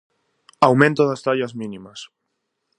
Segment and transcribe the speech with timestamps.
[0.67, 1.99] Aumento das tallas mínimas.